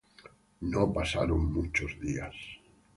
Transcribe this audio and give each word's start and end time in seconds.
No 0.61 0.91
pasaron 0.91 1.53
muchos 1.53 1.91
días. 1.99 2.33